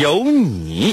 [0.00, 0.90] 有你。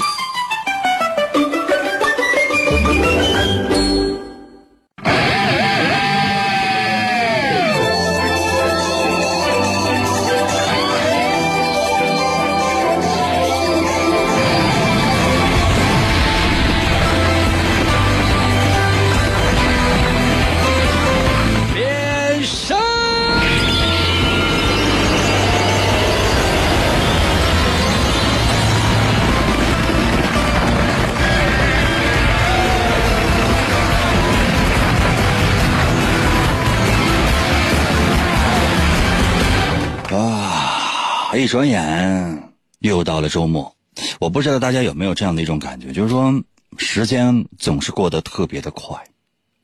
[41.40, 43.74] 一转眼又到了周末，
[44.20, 46.42] 我不知道大家有没有这样的一种感觉，就是说
[46.76, 49.04] 时间总是过得特别的快，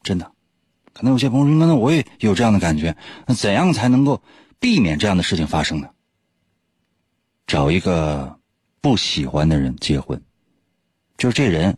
[0.03, 0.33] 真的。
[0.93, 4.23] 可能有些朋友说，那我也有这样的感觉，那怎样才能够
[4.59, 5.91] 避免这样的事情发生呢？
[7.47, 8.39] 找一个
[8.81, 10.23] 不喜欢的人结婚，
[11.19, 11.77] 就是这人，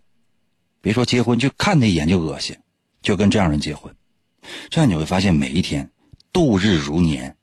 [0.81, 2.57] 别说结婚，就看他一眼就恶心，
[3.03, 3.95] 就跟这样人结婚，
[4.71, 5.91] 这样你会发现每一天
[6.33, 7.37] 度日如年。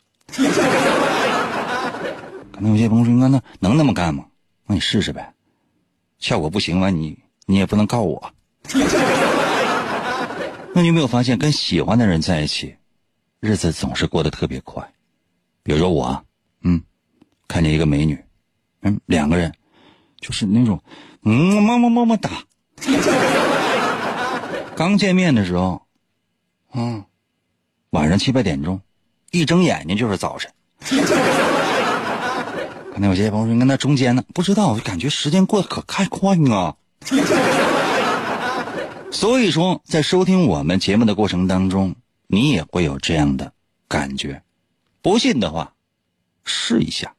[2.55, 4.25] 可能有些朋友说：“那那能那么干吗？
[4.65, 5.33] 那你试试呗，
[6.19, 8.31] 效果不行了，你你也不能告我。
[10.73, 12.73] 那你有没有发现，跟喜欢的人在一起，
[13.41, 14.81] 日子总是过得特别快？
[15.63, 16.23] 比如说我，
[16.61, 16.81] 嗯，
[17.45, 18.17] 看见一个美女，
[18.83, 19.53] 嗯，两个人
[20.21, 20.81] 就是那种，
[21.23, 22.29] 嗯，么么么么哒。
[24.77, 25.81] 刚见面的时候，
[26.73, 27.03] 嗯，
[27.89, 28.79] 晚上七八点钟，
[29.31, 30.49] 一睁眼睛就是早晨。
[32.95, 36.77] 可能有些朋友说，你跟那中间呢，不知道，我就感觉时间过得可太快啊。
[39.11, 41.93] 所以说，在收听我们节目的过程当中，
[42.27, 43.51] 你也会有这样的
[43.89, 44.41] 感觉。
[45.01, 45.73] 不信的话，
[46.45, 47.13] 试一下，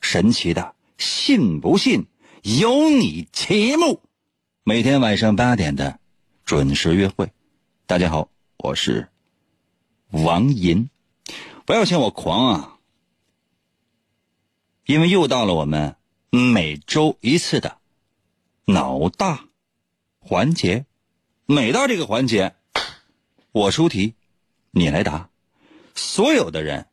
[0.00, 2.06] 神奇的，信不信
[2.42, 4.00] 由你节目，
[4.62, 5.98] 每天晚上八点的
[6.44, 7.28] 准时约会。
[7.86, 9.08] 大家好，我是
[10.12, 10.88] 王银，
[11.66, 12.77] 不要嫌我狂啊。
[14.88, 15.96] 因为又到了我们
[16.30, 17.76] 每周一次的
[18.64, 19.44] 脑大
[20.18, 20.86] 环节，
[21.44, 22.54] 每到这个环节，
[23.52, 24.14] 我出题，
[24.70, 25.28] 你来答。
[25.94, 26.86] 所有的人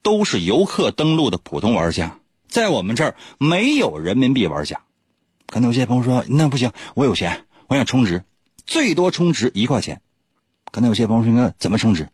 [0.00, 4.82] 都是游客登录的普通玩家，在我们这儿没有人民币玩家。
[5.48, 8.22] 可能有些朋友说那不行，我有钱，我想充值，
[8.64, 10.00] 最多充值一块钱。
[10.70, 12.08] 可能有些朋友说那怎么充值？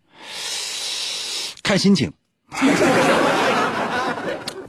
[1.62, 2.10] 看心情。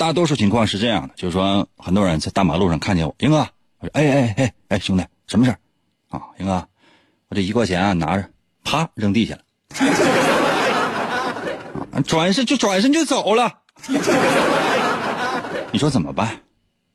[0.01, 3.47] 大多数情况是这样的，就是说，很多人在大马路上看见我，英哥，
[3.77, 5.59] 我说，哎哎哎哎，兄弟，什么事儿？
[6.09, 6.67] 啊，英哥，
[7.29, 8.27] 我这一块钱啊，拿着，
[8.63, 9.41] 啪扔地下了，
[12.01, 13.59] 转身就转身就走了。
[15.71, 16.39] 你说怎么办？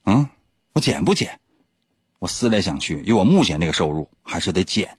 [0.02, 0.28] 啊，
[0.72, 1.38] 我捡不捡？
[2.18, 4.98] 我思来想去，以我目前这个收入，还是得捡。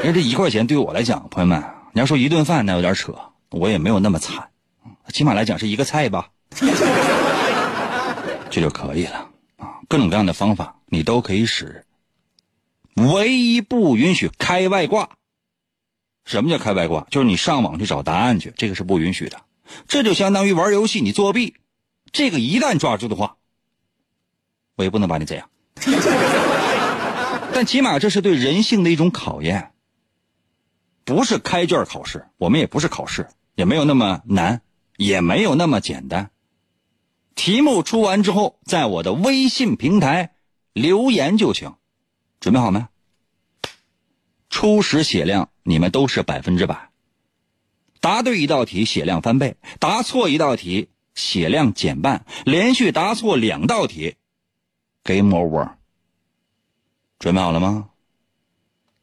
[0.00, 3.14] 因为这一块钱对我来讲，朋友们，你要说一顿饭那有点扯，
[3.50, 4.48] 我也没有那么惨。
[5.12, 6.30] 起码来讲是一个菜吧，
[8.50, 9.28] 这就可以了
[9.58, 9.78] 啊！
[9.88, 11.84] 各种各样的方法你都可以使，
[12.96, 15.10] 唯一不允许开外挂。
[16.24, 17.06] 什么叫开外挂？
[17.10, 19.40] 就是你上网去找答案去，这个是不允许的。
[19.86, 21.56] 这就相当于玩游戏你作弊，
[22.10, 23.36] 这个一旦抓住的话，
[24.76, 25.48] 我也不能把你怎样。
[27.54, 29.72] 但起码这是对人性的一种考验，
[31.04, 34.62] 不是开卷考试，我们也不是考试，也没有那么难。
[34.96, 36.30] 也没有那么简单。
[37.34, 40.34] 题目出完之后，在我的微信平台
[40.72, 41.74] 留言就行。
[42.40, 42.86] 准备好没？
[44.50, 46.90] 初始血量你们都是百分之百。
[48.00, 52.26] 答对一道题，血量翻倍；答错一道题，血量减半。
[52.44, 54.16] 连续答错两道题
[55.04, 55.74] ，game over。
[57.18, 57.90] 准备好了吗？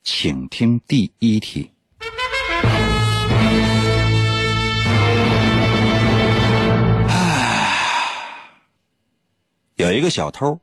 [0.04, 1.72] 请听第一题。
[9.80, 10.60] 有一个小偷，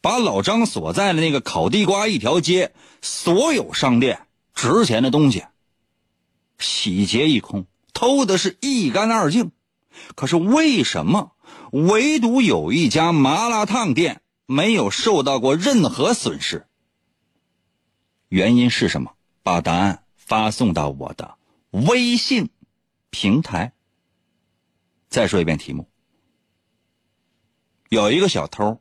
[0.00, 5.42] 把老张所在的那个烤地瓜一条街所有商店值钱的东西
[6.60, 9.50] 洗劫一空，偷的是一干二净。
[10.14, 11.32] 可是为什么
[11.72, 16.68] 唯独有一家麻辣烫店没有受到过任何损失。
[18.28, 19.14] 原因是什么？
[19.42, 21.34] 把答案发送到我的
[21.70, 22.48] 微信
[23.10, 23.72] 平台。
[25.08, 25.88] 再说一遍题目：
[27.92, 28.80] 有一个小偷，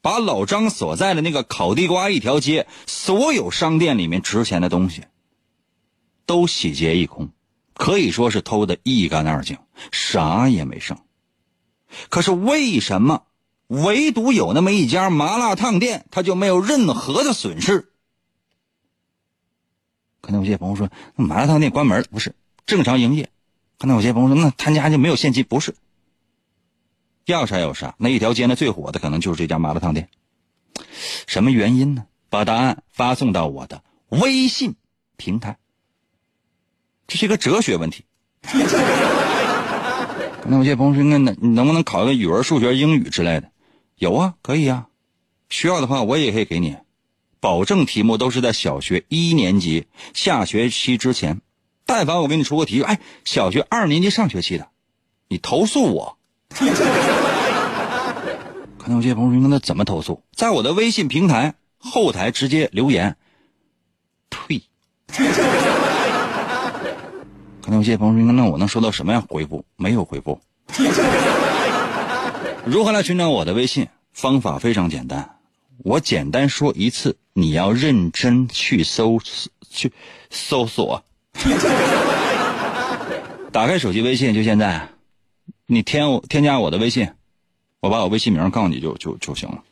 [0.00, 5.04] 把老张所在的那个烤地瓜一条街所有商店里面值钱的东西
[6.24, 7.28] 都洗劫一空，
[7.74, 9.58] 可以说是偷的一干二净，
[9.92, 10.96] 啥也没剩。
[12.08, 13.24] 可是为什么
[13.66, 17.92] 唯独有那么一家麻辣烫店，他就没有任何的损失？
[20.22, 22.34] 可能有些朋友说，麻辣烫店关门了不是
[22.64, 23.28] 正常营业。
[23.76, 25.44] 可能有些朋友说，那他家就没有现金？
[25.44, 25.74] 不是，
[27.26, 27.94] 要啥有啥。
[27.98, 30.08] 那一条街呢，最火的可能就是这家麻辣烫店。
[31.26, 32.06] 什么原因呢？
[32.28, 34.74] 把答案发送到我的微信
[35.16, 35.58] 平台。
[37.06, 38.04] 这是一个哲学问题。
[40.48, 43.50] 那我这朋友说，那那你能不能考个语文、数学、英语之类的？
[43.96, 44.88] 有啊，可以啊。
[45.48, 46.76] 需要的话，我也可以给你。
[47.40, 51.40] 保证题目都是在小学一年级下学期之前，
[51.84, 54.68] 但凡我给你出个题，哎，小学二年级上学期的，
[55.28, 56.18] 你投诉我。
[58.78, 60.22] 可能有些朋友说，那怎么投诉？
[60.34, 63.16] 在我的微信平台后台直接留言，
[64.30, 64.62] 退。
[67.62, 69.64] 可能有些朋友说，那我能收到什么样回复？
[69.76, 70.40] 没有回复。
[72.64, 73.88] 如何来寻找我的微信？
[74.12, 75.36] 方法非常简单，
[75.78, 77.16] 我简单说一次。
[77.34, 79.18] 你要认真去搜
[79.68, 79.92] 去
[80.30, 81.04] 搜索，
[83.52, 84.88] 打开手机微信就现在，
[85.66, 87.10] 你添我添加我的微信，
[87.80, 89.64] 我把我微信名告诉你就就就行了。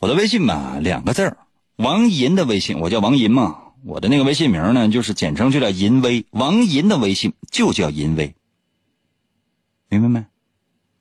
[0.00, 1.36] 我的微信吧，两个字儿，
[1.76, 3.62] 王银的微信，我叫王银嘛。
[3.84, 6.26] 我的那个微信名呢，就是简称就叫银威。
[6.30, 8.34] 王银的微信就叫银威，
[9.88, 10.24] 明白没？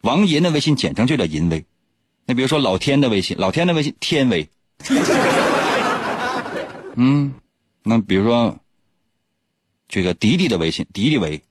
[0.01, 1.65] 王银的微信简称就叫银威。
[2.25, 4.47] 那比如说老天的微信，老天的微信天威。
[6.95, 7.33] 嗯，
[7.83, 8.57] 那比如说，
[9.87, 11.41] 这个迪迪的微信，迪迪维，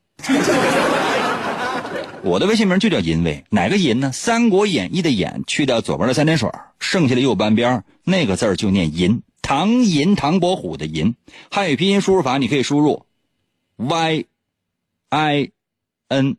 [2.27, 4.09] 我的微信名就叫银威，哪个银呢？
[4.13, 6.51] 《三国演义》的演去掉左边的三点水，
[6.81, 11.15] 剩下的右半边那个字就念银，唐银，唐伯虎的银。
[11.53, 13.07] 汉语拼音输入法，你可以输入
[13.77, 14.25] y
[15.11, 15.51] i
[16.09, 16.37] n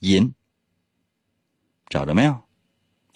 [0.00, 0.34] 银，
[1.88, 2.36] 找着没有？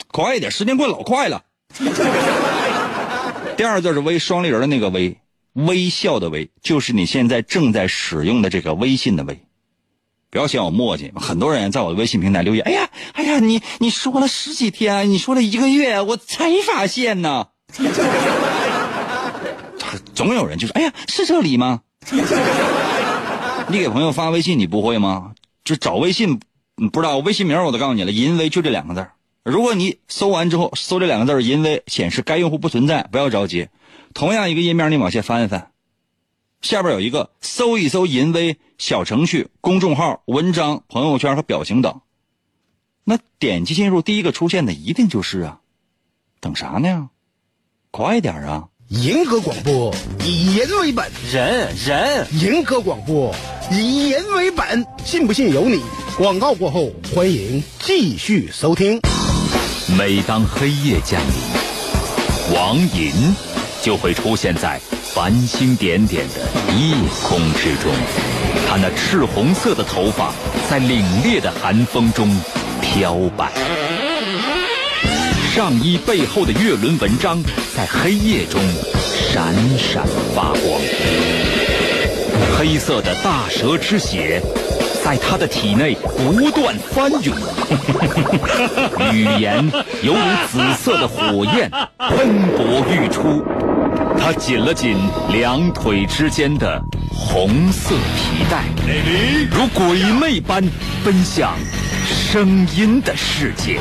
[0.09, 1.45] 快一点，时间过老快了。
[3.59, 5.19] 第二字是微，双立人的那个微。
[5.53, 9.39] 微笑的微，就是你现在正在使用的这个微信的微。
[10.35, 17.47] 不要嫌我墨迹，很多人在我的微信平台留言：“哎呀，哎呀，你你说了十几天，你说了一个月，我才发现呢。
[20.13, 21.83] ”总有人就说：“哎呀，是这里吗？”
[23.69, 25.35] 你给朋友发微信，你不会吗？
[25.63, 26.41] 就找微信，
[26.93, 29.07] 不知道微信名，我都告诉你了，淫威就这两个字
[29.45, 33.69] 如果你搜完之后搜这两个字淫威，显示该用户不存在，不要着急。
[34.13, 35.69] 同样一个页面，你往下翻一翻，
[36.65, 42.01] 下边有一个搜一搜“淫威”小程序、公众号、文章、朋友圈和表情等。
[43.05, 45.61] 那点击进入，第一个出现的一定就是啊，
[46.41, 47.11] 等啥呢？
[47.91, 48.69] 快点啊！
[48.89, 49.95] 银河广播
[50.25, 53.31] 以人为本，人人银河广播
[53.71, 55.83] 以人为本，信不信由你。
[56.17, 58.99] 广告过后，欢迎继续收听。
[59.99, 63.13] 每当黑夜降临，王银。
[63.83, 64.81] 就会出现在
[65.15, 66.41] 繁星点点的
[66.77, 67.93] 夜空之中，
[68.69, 70.33] 他那赤红色的头发
[70.69, 72.29] 在凛冽的寒风中
[72.83, 73.53] 飘摆，
[75.55, 77.41] 上衣背后的月轮纹章
[77.77, 78.61] 在黑夜中
[79.07, 80.05] 闪闪
[80.35, 80.81] 发光，
[82.59, 84.43] 黑色的大蛇之血
[85.05, 87.37] 在他的体内不断翻涌，
[89.15, 89.65] 语言
[90.03, 93.45] 犹如紫色的火焰喷薄欲出。
[94.19, 94.97] 他紧了紧
[95.31, 98.65] 两腿之间的红色皮带，
[99.51, 100.63] 如鬼魅般
[101.05, 101.55] 奔向
[102.07, 103.79] 声音的世界。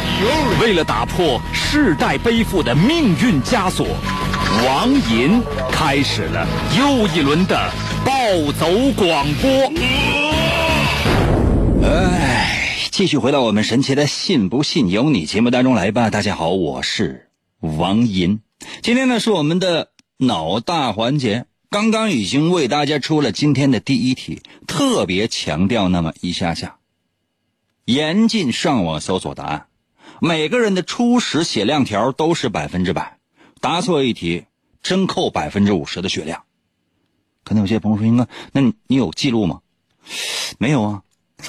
[0.62, 3.88] 为了打破世代背负的命运枷锁，
[4.66, 6.46] 王银开始了
[6.78, 7.72] 又一轮的
[8.04, 9.50] 暴走广播。
[11.88, 16.10] 哎，继续回到我们神奇的“信不信由你”节目当中来吧。
[16.10, 17.30] 大家好，我是
[17.62, 18.42] 王银。
[18.82, 19.93] 今天呢，是我们的。
[20.26, 26.78] 脑大环节刚刚已经为大家出了今天的第一题，特别强调那么一下下，
[27.86, 29.68] 严禁上网搜索答案。
[30.20, 33.18] 每个人的初始血量条都是百分之百，
[33.60, 34.46] 答错一题
[34.82, 36.44] 真扣百分之五十的血量。
[37.44, 39.60] 可能有些朋友说：“应该，那你你有记录吗？”
[40.60, 41.04] 没有啊。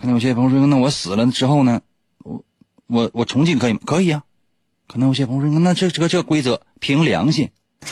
[0.00, 1.80] 可能有些朋友说，那我死了之后呢？
[2.24, 2.44] 我
[2.86, 3.80] 我我重庆可以吗？
[3.86, 4.24] 可以啊。
[4.90, 7.52] 可能有些朋友说，那这这个这规则凭良心。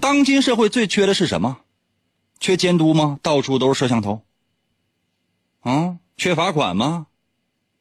[0.00, 1.56] 当今社会最缺的是什么？
[2.40, 3.18] 缺监督吗？
[3.22, 4.20] 到处都是摄像头。
[5.60, 7.06] 啊，缺罚款吗？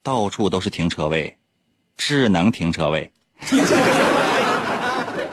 [0.03, 1.37] 到处都是停车位，
[1.97, 3.11] 智能停车位，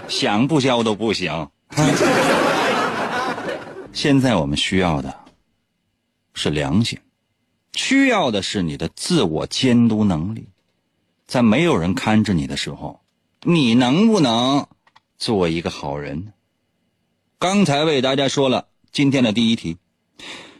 [0.08, 1.48] 想不交都不行。
[3.92, 5.14] 现在我们需要的
[6.34, 6.98] 是良心，
[7.74, 10.48] 需要的是你的自我监督能力。
[11.26, 13.00] 在没有人看着你的时候，
[13.42, 14.66] 你能不能
[15.18, 16.32] 做一个好人？
[17.38, 19.78] 刚才为大家说了今天的第一题，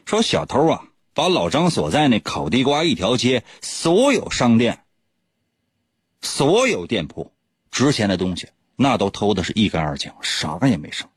[0.05, 4.81] 说小偷啊，把老张所在那烤地瓜一条街所有商店、
[6.21, 7.33] 所有店铺
[7.71, 11.09] 值钱的东西，那都偷的是一干二净，啥也没剩。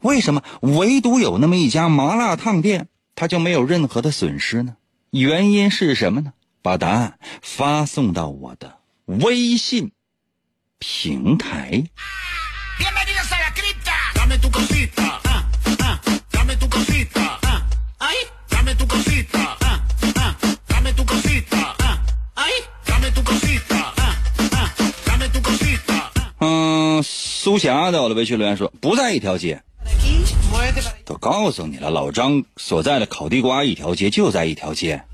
[0.00, 4.76] 为什么唯独有那么一家麻辣烫店，他就没有任何的损失呢？
[5.10, 6.32] 原因是什么呢？
[6.64, 9.92] 把答案发送到我的微信
[10.78, 11.84] 平台。
[26.40, 29.62] 嗯，苏霞到了微信留言说不在一条街。
[31.04, 35.04] 都告诉你了，老张所在的烤地瓜一条街就在一条街。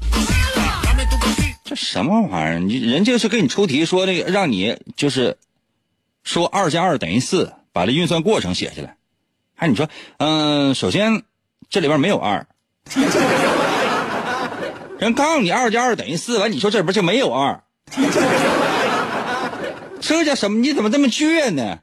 [1.71, 2.59] 这什么玩意儿？
[2.59, 5.37] 你人家是给你出题说那个让你就是
[6.25, 8.97] 说二加二等于四，把这运算过程写下来。
[9.55, 11.23] 哎，你说，嗯，首先
[11.69, 12.45] 这里边没有二。
[14.99, 17.63] 人告诉你二加二等于四，完你说这里边就没有二。
[20.01, 20.59] 这叫什么？
[20.59, 21.79] 你怎么这么倔呢？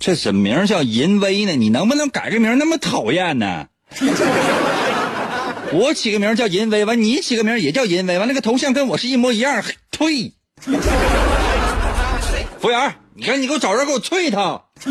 [0.00, 1.52] 这怎么名叫淫威呢？
[1.56, 2.56] 你能不能改个名？
[2.56, 3.66] 那么讨厌呢？
[5.72, 10.32] 我起个名叫淫威，完你起个名也叫淫威，完那个头像跟我是一模一样，退。
[12.58, 14.62] 服务员，你赶紧给我找人给我退他。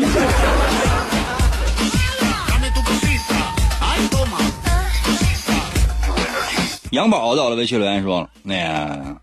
[6.92, 9.16] 杨宝到了微信留言说：“那个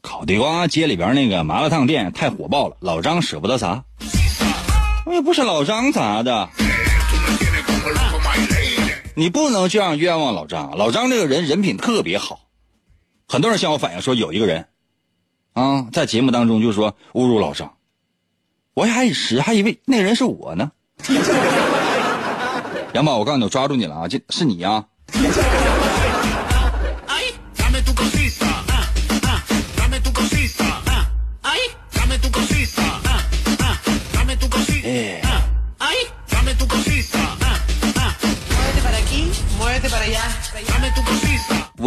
[0.00, 3.84] 烤地瓜街里边那个麻辣烫店太火爆了，老张舍不得砸。
[5.06, 6.48] 我也不是老张砸的，
[9.14, 10.76] 你不能这样冤枉老张。
[10.76, 12.48] 老张这个人人品特别好，
[13.26, 14.68] 很多人向我反映说有一个人
[15.54, 17.74] 啊，在节目当中就说侮辱老张，
[18.74, 20.70] 我还一时还以为那个人是我呢。
[22.92, 24.08] 杨宝，我告诉你，我抓住你了啊！
[24.08, 24.84] 这是你呀。”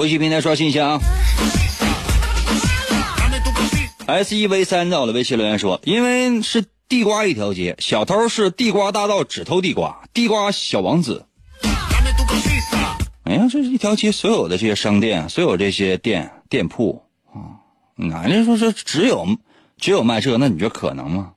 [0.04, 1.00] 微信平台刷信箱
[4.06, 11.26] ，S E V 三到了微信留言说，因为是地瓜一条街，小偷是地瓜大盗，只偷地瓜，地瓜小王子。
[13.24, 17.64] 哎呀，这是一条街，所有的这些商店，所有这些店店铺啊，
[17.96, 19.26] 哪人说是只有
[19.78, 20.38] 只有卖这？
[20.38, 21.32] 那你觉得可能吗？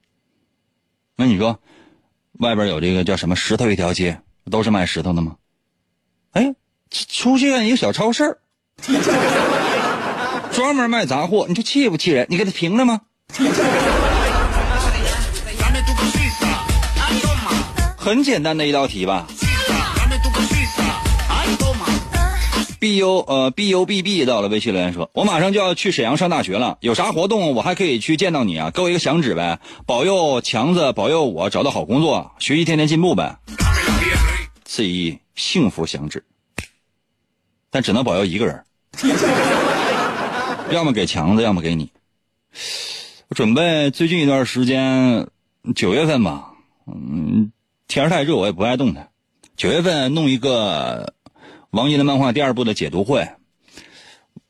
[1.14, 1.60] 那你说，
[2.40, 4.20] 外边有这个叫什么石头一条街，
[4.50, 5.36] 都是卖石头的吗？
[6.32, 6.52] 哎，
[6.90, 8.38] 出现一个小超市
[10.52, 12.26] 专门卖杂货，你说气不气人？
[12.28, 13.00] 你给他评了吗？
[17.96, 19.26] 很简单的一道题吧。
[22.78, 28.70] B U 呃 B U B B 到了微信留言说，我马上就要去沈阳上大学了，有啥活动我还可以去见到你啊？
[28.70, 33.36] 给我一个响指呗，保佑强子，保佑我找到好工作，学习天天进步呗。
[34.64, 36.22] 赐一幸福响指，
[37.70, 38.64] 但只能保佑一个人，
[40.70, 41.90] 要么给强子，要么给你。
[43.28, 45.26] 我准备最近一段时间，
[45.74, 46.52] 九月份吧，
[46.86, 47.50] 嗯，
[47.88, 49.08] 天太热，我也不爱动弹。
[49.56, 51.12] 九月份弄一个。
[51.70, 53.28] 王爷的漫画第二部的解读会，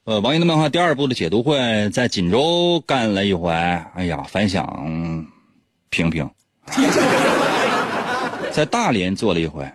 [0.05, 5.27] 呃，王爷的漫画第二部的解读会在锦州干了一回，哎呀，反响
[5.91, 6.31] 平平。
[8.53, 9.69] 在大连做了一回，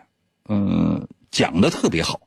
[0.47, 2.21] 嗯，讲的特别好，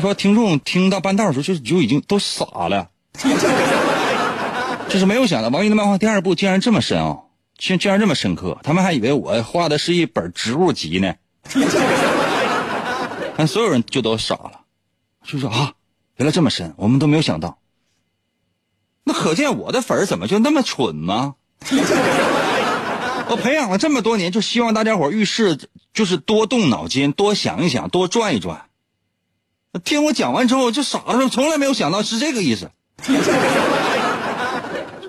[0.00, 2.88] 就说听众听到半道的时候就就已经都傻了，
[4.88, 7.28] 就是没有想到王一的漫画第二部竟然这么深奥，
[7.58, 11.12] 竟竟然这么深刻，他们还以为我画的是一本植物集呢。
[13.36, 14.62] 但所有人就都傻了，
[15.26, 15.74] 就说啊，
[16.16, 17.58] 原来这么深，我们都没有想到。
[19.04, 21.34] 那可见我的粉儿怎么就那么蠢吗？
[23.28, 25.58] 我培养了这么多年，就希望大家伙遇事
[25.92, 28.69] 就是多动脑筋，多想一想，多转一转。
[29.78, 32.70] 听我讲完之后就傻了，从来没有想到是这个意思，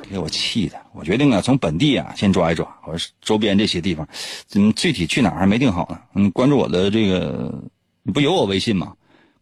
[0.10, 0.80] 给我气的。
[0.94, 4.08] 我决定啊，从本地啊先抓一抓，我说周边这些地方，
[4.54, 5.98] 嗯，具体去哪儿还没定好呢。
[6.14, 7.52] 嗯，关注我的这个，
[8.04, 8.94] 你不有我微信吗？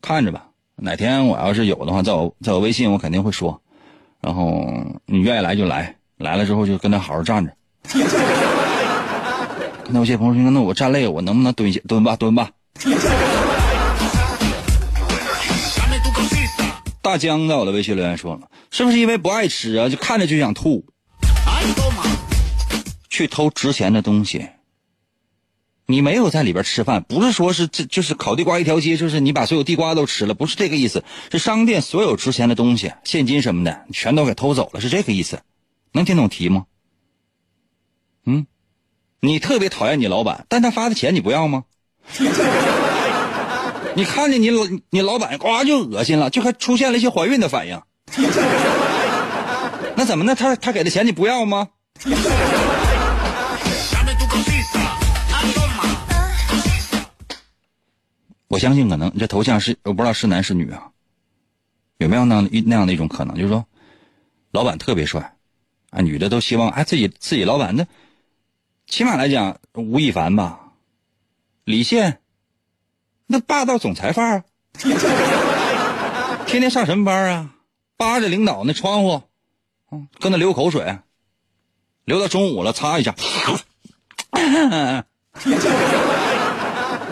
[0.02, 0.46] 看着吧，
[0.76, 3.60] 哪天我要是有的话，在我在我微信我肯定会说。
[4.22, 4.72] 然后
[5.06, 7.52] 你愿意来就来，来了之后就跟他好好站着。
[9.92, 11.82] 那有些朋友说，那我站累，我能不能蹲下？
[11.88, 12.52] 蹲吧，蹲吧。
[17.02, 19.90] 大江在我的微信留言说了，是不是因为不爱吃啊？
[19.90, 20.86] 就看着就想吐。
[23.10, 24.48] 去偷值钱的东西，
[25.86, 31.04] 你没有在里边吃饭，不是说是这就是烤地瓜一条街，就是你把所有地瓜都吃了，不是这个意思。
[31.32, 35.42] 是商店所有值钱的东西，现金什么的，全都给偷走了，是这个意思。
[35.92, 36.66] 能听懂题吗？
[38.26, 38.46] 嗯，
[39.20, 41.64] 你特别讨厌你老板，但他发的钱你不要吗？
[44.00, 47.82] 你看见你老你老板呱就恶心了，就还出现了一些怀孕的反应。
[49.98, 50.34] 那怎么呢？
[50.34, 51.68] 他他给的钱你不要吗？
[58.48, 60.92] 我相信可能这头像是我不知道是男是女啊，
[61.98, 63.36] 有没有那样那样的一种可能？
[63.36, 63.66] 就是说，
[64.52, 65.36] 老板特别帅，
[65.90, 67.86] 啊，女的都希望哎自己自己老板那，
[68.88, 70.72] 起码来讲吴亦凡吧，
[71.66, 72.22] 李现。
[73.32, 74.44] 那霸道总裁范儿，
[76.48, 77.52] 天天上什么班啊？
[77.96, 79.22] 扒着领导那窗户，
[79.92, 80.98] 嗯，跟那流口水，
[82.06, 83.14] 流到中午了，擦一下。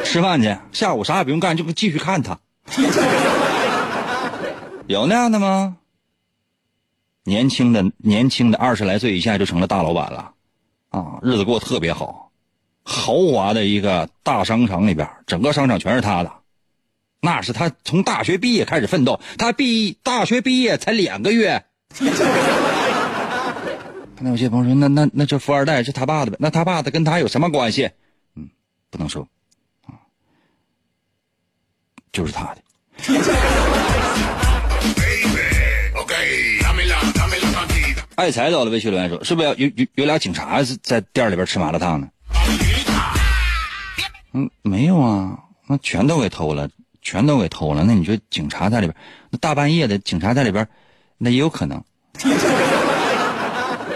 [0.04, 2.40] 吃饭去，下午啥也不用干，就继续看他。
[4.88, 5.78] 有那样的吗？
[7.26, 10.32] 年轻的年轻的二十来岁以下就成了大老板了，
[10.90, 12.27] 啊，日子过得特别好。
[12.90, 16.32] 豪华的一个大商场里边，整个商场全是他的，
[17.20, 19.20] 那是他从大学毕业开始奋斗。
[19.38, 21.66] 他毕大学毕业才两个月。
[24.20, 26.38] 那有些朋友说，那那那这富二代是他爸的呗？
[26.40, 27.92] 那他爸的跟他有什么关系？
[28.36, 28.50] 嗯，
[28.90, 29.28] 不能说，
[29.86, 30.00] 啊，
[32.14, 32.62] 就是他的。
[38.16, 42.10] 爱财到了，微信留言说，是不是有有有俩警察在店里边吃麻辣烫呢？
[44.62, 46.70] 没有啊，那全都给偷了，
[47.02, 47.84] 全都给偷了。
[47.84, 48.96] 那你说警察在里边，
[49.32, 50.68] 那大半夜的警察在里边，
[51.18, 51.84] 那也有可能。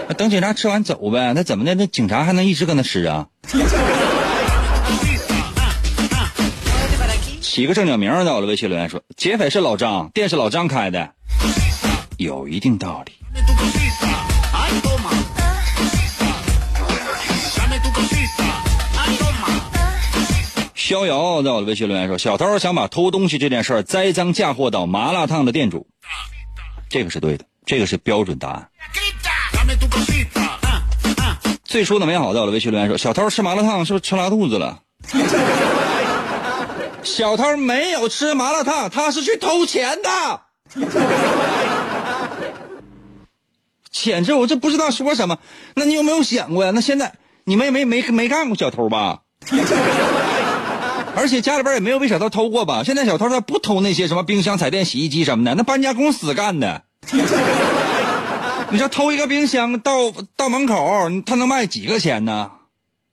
[0.08, 1.74] 那等警察吃完走呗，那怎么的？
[1.74, 3.28] 那警察还能一直搁那吃啊？
[7.40, 11.10] 起个正经名在，我的微信留言说：劫匪是老张，店是老张开的，
[12.16, 13.12] 有一定道理。
[20.82, 25.86] 逍遥在我的微信留言说：“小偷想把偷东西这件事儿栽赃嫁祸到麻辣烫的店主，
[26.88, 28.68] 这个是对的，这个是标准答案。”
[31.62, 34.80] 最初的美好在我的微信留言说：“小偷吃麻辣烫是不是吃拉肚子了？”
[37.04, 40.40] 小偷没有吃麻辣烫，他是去偷钱的。
[43.92, 45.38] 简直我这不知道说什么。
[45.76, 46.72] 那你有没有想过呀？
[46.74, 47.14] 那现在
[47.44, 49.20] 你们也没没没干过小偷吧？
[51.14, 52.82] 而且家里边也没有被小偷偷过吧？
[52.84, 56.82] 现在小偷他不偷那些什么冰箱、彩电、洗衣机什么的，那搬家公司干的。
[58.70, 62.50] 你说偷一个冰箱到到门口，他能卖几个钱呢？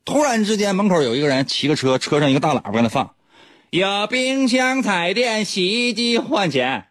[0.05, 3.11] 突然之间门口有一个人骑个车，车上一个大喇叭在那放，
[3.69, 6.85] 有冰箱、彩电、洗衣机换钱，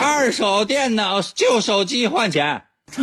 [0.00, 2.62] 二手电脑、旧手机换钱。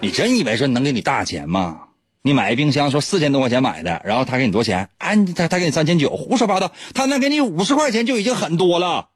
[0.00, 1.83] 你真以为说能给你大钱吗？
[2.26, 4.88] 你买一冰箱，说四千多块钱买的，然后他给你多少钱？
[4.96, 6.72] 哎，他他给你三千九，胡说八道。
[6.94, 9.08] 他能给你五十块钱就已经很多了。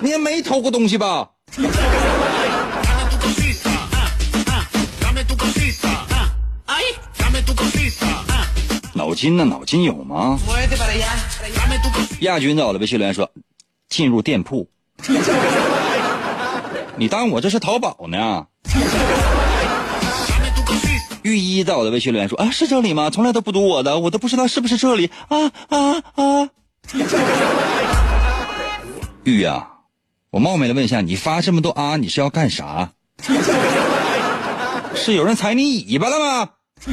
[0.00, 1.28] 你也没偷过东西吧？
[8.94, 9.44] 脑筋呢？
[9.44, 10.38] 脑筋有吗？
[12.20, 13.30] 亚军在我的微信留言说
[13.90, 14.66] ：“进入店铺。
[16.96, 18.46] ”你当我这是淘宝呢？
[21.24, 23.08] 御医在我的微信留言说：“啊，是这里吗？
[23.08, 26.50] 从来都不读我的，我都不知道是不是这里啊啊啊！”
[29.24, 29.70] 玉啊，
[30.30, 32.90] 我冒昧的问一下，你发这么多啊，你是要干啥？
[34.94, 36.50] 是有人踩你尾巴了吗？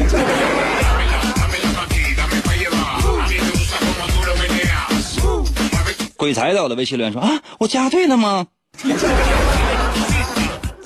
[6.15, 8.47] 鬼才在我的微信留言说啊，我加对了吗？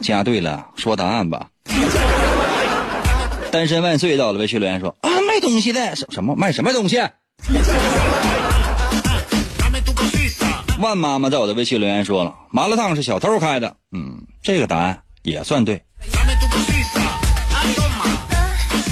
[0.01, 1.49] 加对了，说答案吧。
[3.55, 6.97] 单身万岁到了微信留言说啊，卖东西的什什么卖什么东西？
[10.81, 13.77] 万妈妈在我的微信留言说了，麻辣烫是小偷开的。
[13.93, 15.81] 嗯，这个答案也算对。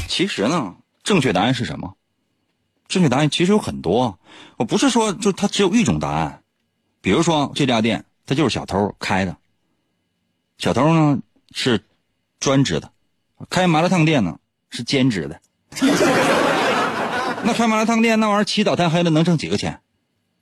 [0.08, 1.96] 其实呢，正确答案是什么？
[2.88, 4.18] 正确答案其实有很多。
[4.56, 6.42] 我不是说就它只有一种答案。
[7.02, 9.36] 比如说这家店，它就是小偷开的。
[10.58, 11.20] 小偷呢
[11.54, 11.84] 是
[12.40, 12.94] 专职的，
[13.50, 14.38] 开麻辣烫店呢
[14.74, 15.40] 是兼职的。
[17.46, 19.80] 那开麻辣烫店那玩意儿起早贪黑的能挣几个钱？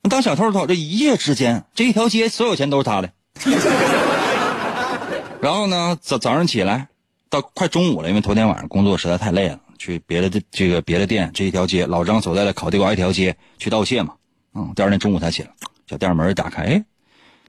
[0.02, 3.10] 那当小偷偷这一夜之间，这一条街所有钱都是他的。
[5.40, 6.88] 然后呢，早早上起来
[7.28, 14.14] 到快中午了，因为头天晚上工作实在太累了，去别的这这个别的店这一条街，老张所在的烤地瓜一条街去盗窃嘛。
[14.54, 15.50] 嗯，第二天中午才起来，
[15.88, 16.84] 小店门打开，哎，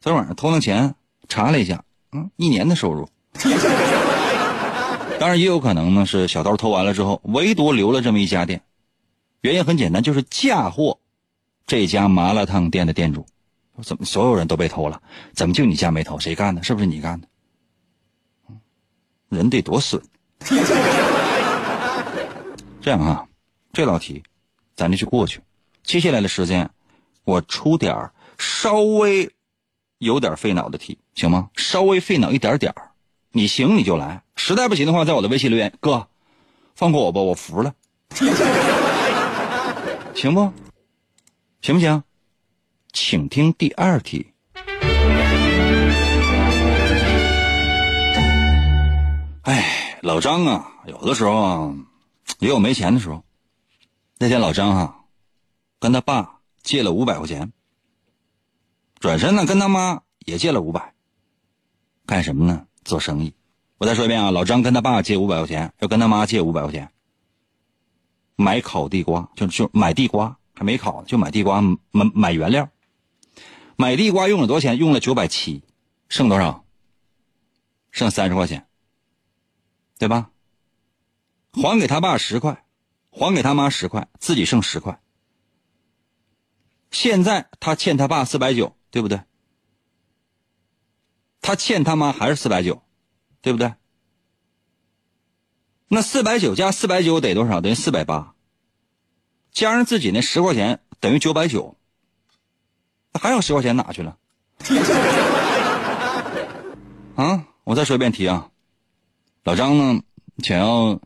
[0.01, 0.95] 昨天晚上偷那钱
[1.27, 3.07] 查了一下，嗯，一年的收入。
[5.23, 8.61] 当然也有可能呢，是小偷偷完了之后，唯独留了这么一家店，
[9.39, 10.99] 原因很简单，就是嫁祸。
[11.65, 13.25] 这家麻辣烫店的店主，
[13.81, 15.01] 怎么所有人都被偷了？
[15.33, 16.19] 怎么就你家没偷？
[16.19, 16.61] 谁干的？
[16.61, 17.27] 是不是你干的？
[19.29, 20.03] 人得多损。
[22.81, 23.25] 这样啊，
[23.71, 24.21] 这道题，
[24.75, 25.39] 咱就去过去。
[25.83, 26.69] 接下来的时间，
[27.23, 29.31] 我出点稍微
[29.99, 31.49] 有点费脑的题，行吗？
[31.55, 32.75] 稍微费脑一点点
[33.35, 36.07] 你行你就来，实在不行的话，在我的微信留言，哥，
[36.75, 37.73] 放过我吧，我服了，
[40.13, 40.53] 行不？
[41.63, 42.03] 行不行？
[42.91, 44.27] 请听第二题。
[49.41, 51.75] 哎，老张啊，有的时候啊，
[52.37, 53.23] 也有没钱的时候。
[54.19, 55.05] 那天老张哈，
[55.79, 57.51] 跟他爸借了五百块钱，
[58.99, 60.93] 转身呢跟他妈也借了五百，
[62.05, 62.67] 干什么呢？
[62.83, 63.33] 做生意。
[63.77, 66.91] 我再说一遍啊，老张跟他爸借五百块钱，要跟他妈借五百块钱，
[68.35, 70.37] 买烤地瓜，就就买地瓜。
[70.55, 72.69] 还没烤，就买地瓜买买原料，
[73.75, 74.77] 买地瓜用了多少钱？
[74.77, 75.63] 用了九百七，
[76.07, 76.63] 剩多少？
[77.89, 78.67] 剩三十块钱，
[79.97, 80.29] 对吧？
[81.53, 82.63] 还给他爸十块，
[83.09, 85.01] 还给他妈十块，自己剩十块。
[86.91, 89.19] 现在他欠他爸四百九，对不对？
[91.43, 92.81] 他欠他妈还是四百九，
[93.41, 93.71] 对不对？
[95.87, 97.61] 那四百九加四百九得多少？
[97.61, 98.33] 等于四百八。
[99.51, 101.77] 加上自己那十块钱等于九百九，
[103.11, 104.17] 那还有十块钱哪去了？
[107.15, 107.45] 啊！
[107.63, 108.49] 我再说一遍题啊，
[109.43, 110.01] 老张呢
[110.39, 110.99] 想要，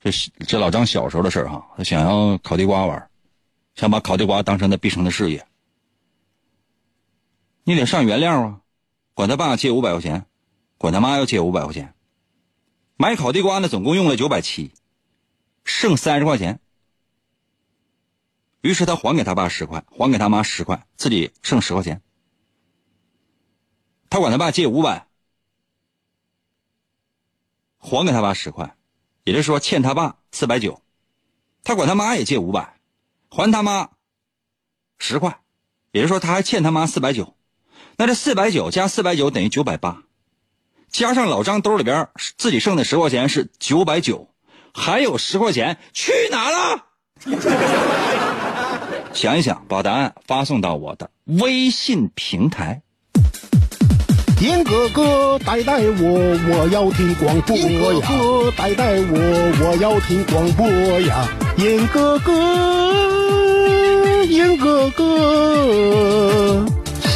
[0.00, 0.10] 这
[0.44, 3.08] 这老张小时候的事儿哈，他想要烤地瓜玩，
[3.76, 5.46] 想把烤地瓜当成他毕生的事业。
[7.62, 8.60] 你得上原料啊，
[9.16, 10.26] 管他爸借五百块钱，
[10.76, 11.94] 管他妈要借五百块钱，
[12.98, 14.74] 买烤地瓜呢总共用了九百七，
[15.64, 16.60] 剩三十块钱。
[18.60, 22.02] 于是他还给他爸十块，还给他妈十块，自己剩十块钱。
[24.10, 25.08] 他管他爸借五百，
[27.78, 28.76] 还给他爸十块，
[29.24, 30.82] 也就是说欠他爸四百九。
[31.64, 32.78] 他管他妈也借五百，
[33.30, 33.92] 还他妈
[34.98, 35.40] 十块，
[35.92, 37.34] 也就是说他还欠他妈四百九。
[37.96, 40.02] 那这四百九加四百九等于九百八，
[40.90, 44.28] 加上老张兜里边自己剩的十块钱是九百九，
[44.74, 46.84] 还有十块钱去哪了？
[49.14, 52.82] 想一想，把答案发送到我的微信平台。
[54.42, 57.64] 严哥哥带带我，我要听广播呀！
[57.64, 59.18] 严哥哥带带我，
[59.64, 60.68] 我要听广播
[61.00, 61.26] 呀！
[61.56, 62.32] 严哥哥，
[64.26, 66.66] 严哥哥，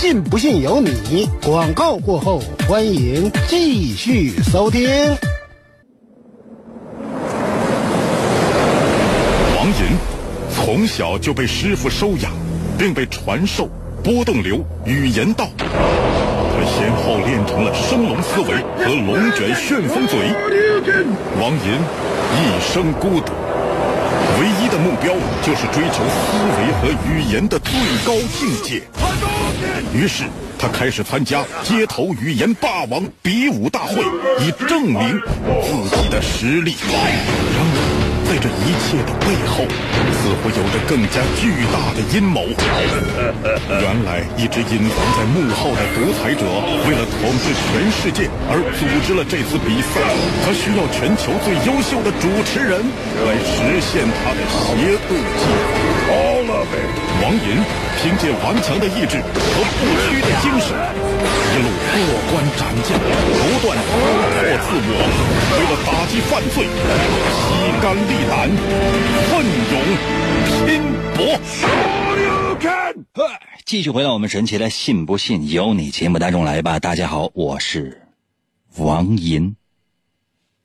[0.00, 1.28] 信不信由你。
[1.44, 4.88] 广告过后，欢迎继续收听。
[9.58, 9.98] 王银。
[10.56, 12.32] 从小就被师傅收养，
[12.78, 13.68] 并被传授
[14.02, 15.46] 波动流语言道。
[15.58, 15.68] 他
[16.64, 20.18] 先后练成了升龙思维和龙卷旋风嘴。
[21.38, 21.76] 王银
[22.38, 23.32] 一生孤独，
[24.40, 27.72] 唯一的目标就是追求思维和语言的最
[28.06, 28.80] 高境界。
[29.94, 30.24] 于是
[30.58, 34.02] 他开始参加街头语言霸王比武大会，
[34.40, 35.20] 以证明
[35.62, 36.76] 自己的实力。
[36.82, 38.10] 然而。
[38.30, 39.66] 在这一切的背后，
[40.22, 42.46] 似乎有着更加巨大的阴谋。
[43.66, 46.46] 原来，一直隐藏在幕后的独裁者，
[46.86, 49.98] 为了统治全世界而组织了这次比赛。
[50.46, 52.78] 他需要全球最优秀的主持人
[53.26, 55.42] 来实现他的邪恶计
[56.06, 56.39] 划。
[57.22, 57.62] 王银
[58.02, 60.74] 凭借顽强的意志和不屈的精神，
[61.52, 61.96] 一路过
[62.30, 64.92] 关斩将，不断突破自我，
[65.54, 66.66] 为了打击犯罪，
[67.46, 67.48] 披
[67.80, 68.50] 肝沥胆，
[69.30, 69.32] 奋
[69.70, 69.74] 勇
[70.66, 70.68] 拼
[71.14, 71.18] 搏。
[73.64, 76.80] 继续回到我们神奇的“信不信由你”节目当中来吧。
[76.80, 78.02] 大家好，我是
[78.76, 79.54] 王银。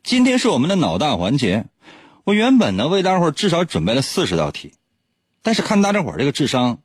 [0.03, 1.65] 今天是我们的脑大环节。
[2.23, 4.73] 我原本呢为大伙儿至少准备了四十道题，
[5.45, 6.79] 但是看大家伙这个智商，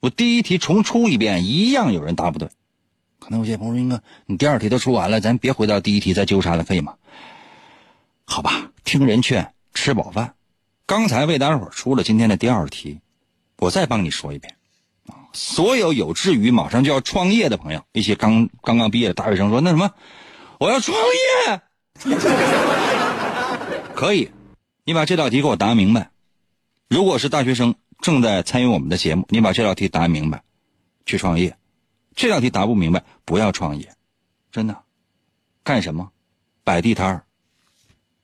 [0.00, 2.48] 我第一题重出一遍，一样有人答不对。
[3.18, 6.94] 可能有些朋友说：“英哥，你第二题都出完了，咱别回到第一题再纠缠了，可以吗？”
[8.24, 10.32] 好吧，听人劝，吃饱饭。
[10.86, 13.00] 刚才为大家伙出了今天的第二题，
[13.58, 14.56] 我再帮你说一遍
[15.06, 15.28] 啊！
[15.34, 19.92] 所有有志于马上就要创业的朋友，一些刚刚刚毕业的大学生说：“那什么，
[20.58, 21.60] 我要创业。
[23.94, 24.30] ”可以，
[24.84, 26.10] 你把这道题给我答明白。
[26.90, 30.42] 如果是大学生正在参与我们的节目，你把这道题答明白，
[31.06, 31.56] 去创业。
[32.16, 33.94] 这道题答不明白，不要创业。
[34.50, 34.82] 真的，
[35.62, 36.10] 干什么？
[36.64, 37.24] 摆地摊儿，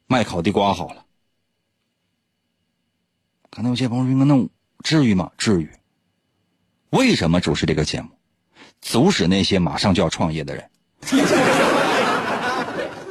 [0.09, 1.07] 卖烤地瓜好了。
[3.51, 4.49] 可能有些朋友说：“那
[4.83, 5.31] 至于吗？
[5.39, 5.71] 至于。”
[6.91, 8.09] 为什么主持这个节目？
[8.81, 10.69] 阻止那些马上就要创业的人。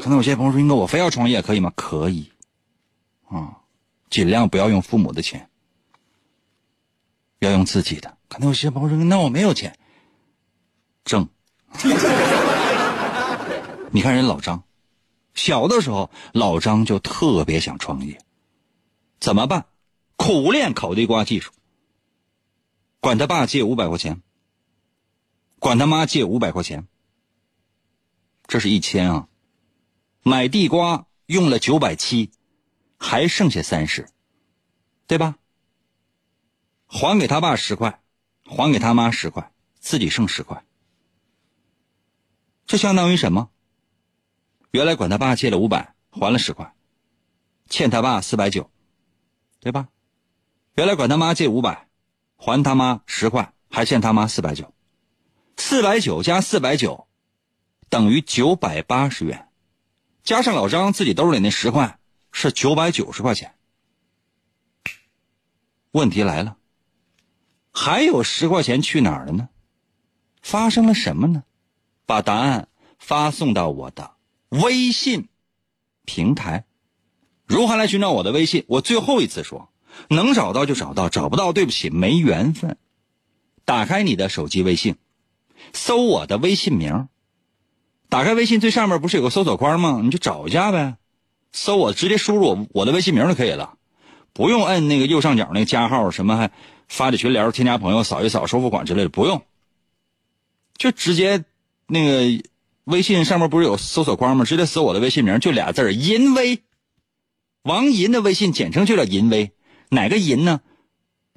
[0.01, 2.29] 可能有些朋友说：“英哥，我非要创业可以吗？”可以。
[3.29, 3.57] 啊，
[4.09, 5.49] 尽量不要用父母的钱，
[7.39, 8.17] 要用自己的。
[8.27, 9.77] 可能有些朋友说：“那我没有钱。”
[11.03, 11.27] 挣。
[13.91, 14.63] 你看人老张，
[15.33, 18.19] 小的时候老张就特别想创业，
[19.19, 19.65] 怎么办？
[20.17, 21.51] 苦练烤地瓜技术，
[22.99, 24.21] 管他爸借五百块钱，
[25.59, 26.87] 管他妈借五百块钱，
[28.47, 29.27] 这是一千啊，
[30.23, 32.31] 买地瓜用了九百七。
[32.97, 34.07] 还剩下三十，
[35.07, 35.37] 对吧？
[36.87, 38.01] 还给他爸十块，
[38.43, 40.63] 还给他妈十块，自己剩十块。
[42.65, 43.49] 这相当于什么？
[44.71, 46.73] 原来管他爸借了五百，还了十块，
[47.69, 48.69] 欠他爸四百九，
[49.59, 49.89] 对吧？
[50.75, 51.87] 原来管他妈借五百，
[52.37, 54.73] 还他妈十块，还欠他妈四百九，
[55.57, 57.07] 四百九加四百九
[57.89, 59.49] 等于九百八十元，
[60.23, 61.99] 加上老张自己兜里那十块。
[62.37, 63.55] 是九百九十块钱。
[65.91, 66.57] 问题来了，
[67.71, 69.47] 还有十块钱去哪儿了呢？
[70.41, 71.45] 发生了什么呢？
[72.05, 72.67] 把答案
[72.99, 74.15] 发送到我的
[74.49, 75.29] 微信
[76.03, 76.65] 平台。
[77.45, 78.65] 如何来寻找我的微信？
[78.67, 79.69] 我最后一次说，
[80.09, 82.77] 能找到就找到，找不到对不起，没缘分。
[83.63, 84.97] 打开你的手机微信，
[85.71, 87.07] 搜我的微信名。
[88.09, 90.01] 打开微信最上面不是有个搜索框吗？
[90.03, 90.97] 你就找一下呗。
[91.57, 93.75] 搜我直接输入我我的微信名就可以了，
[94.33, 96.51] 不用摁那个右上角那个加号什么还
[96.89, 99.41] 发的群聊添加朋友扫一扫收付款之类的不用，
[100.77, 101.45] 就直接
[101.87, 102.43] 那个
[102.83, 104.43] 微信上面不是有搜索框吗？
[104.43, 106.59] 直接搜我的微信名就俩字儿银威，
[107.63, 109.53] 王银的微信简称就叫银威，
[109.89, 110.59] 哪个银呢？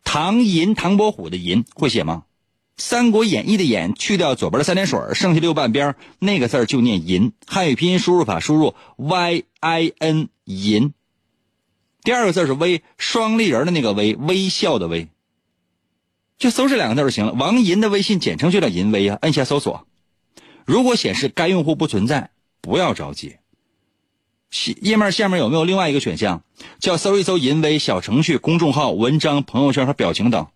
[0.02, 2.24] 唐银唐伯虎的银会写吗？
[2.78, 7.32] 《三国演义》的演去掉左边的三点水，剩下六半边那个字就念银。
[7.44, 10.94] 汉语拼音输入法输入 y i n 银。
[12.04, 15.08] 第二个字是微，双立人的那个微，微笑的微。
[16.38, 17.32] 就搜这两个字就行了。
[17.32, 19.86] 王银的微信简称就叫银微啊，按下搜索。
[20.64, 23.36] 如果显示该用户不存在，不要着急。
[24.80, 26.44] 页面下面有没有另外一个选项，
[26.78, 30.46] 叫搜一搜银微小程序、公众号、文章、朋友圈和表情等。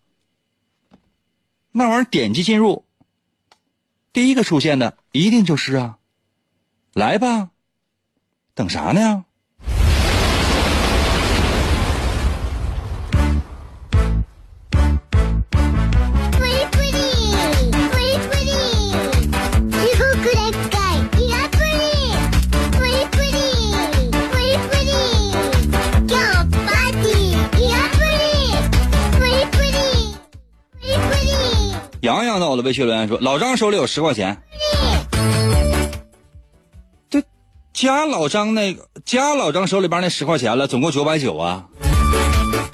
[1.72, 2.85] 那玩意儿点击进入，
[4.12, 5.98] 第一个出现的一定就是啊，
[6.92, 7.50] 来吧，
[8.54, 9.24] 等啥呢？
[32.53, 34.43] 我的微信留言说：“老张手里有十块钱，
[37.09, 37.23] 这
[37.73, 41.65] 加老张那个加老张手里边那十块钱了，总共九百九啊，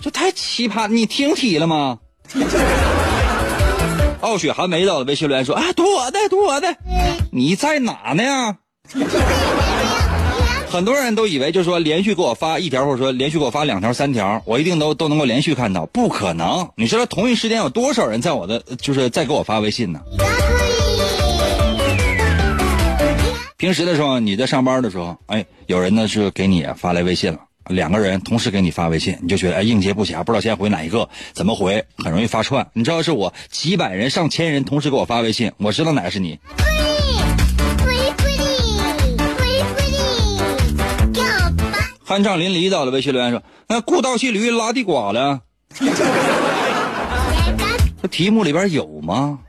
[0.01, 0.88] 这太奇葩！
[0.88, 2.01] 你听题了吗？”
[4.21, 6.77] 傲雪寒梅到我的微信留言说：“啊，读我的，读我的，
[7.31, 8.57] 你在哪呢？”
[10.70, 15.87] 很多人都以为，就是说连续给我发一条，或者说连续给我发两条、三条，我一定都都能够连续看到。
[15.87, 16.68] 不可能！
[16.76, 20.00] 你知道同一时间有多少人在我的，就是在给我发微信呢？
[23.57, 32.68] 平时的时候，你在上班的时候，哎，有人呢是给你发来微信了，两个人同时给你发微信，你就觉得哎应接不暇，不知道先回哪一个，怎么回，很容易发串。
[32.74, 36.38] 你知道是我几百人、上千人同时给我发微信，我知道哪个是你。
[42.09, 45.42] 酣畅淋漓的了，微信留言说：“那顾道骑驴拉地瓜了。
[48.01, 49.40] ”这题目里边有吗？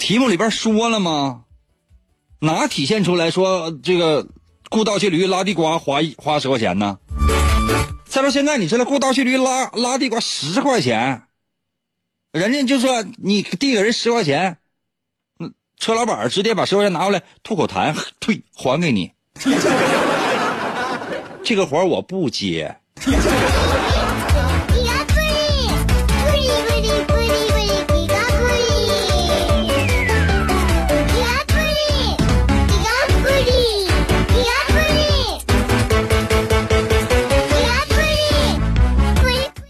[0.00, 1.44] 题目里边说了吗？
[2.40, 4.26] 哪体现出来说这个
[4.68, 6.98] 雇倒骑驴拉地瓜花花十块钱呢？
[8.06, 11.22] 再说现在你知道雇倒骑驴拉拉地瓜十块钱，
[12.32, 14.58] 人家就说你递给人十块钱，
[15.38, 19.12] 嗯，车老板直接把十块钱拿过来吐口痰， 退还给你。
[21.48, 22.76] 这个活我不接。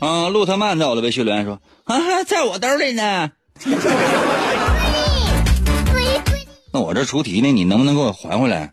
[0.00, 3.30] 啊，路特曼在我的微信留言说啊，在我兜里呢。
[6.72, 8.72] 那我这出题呢，你能不能给我还回来？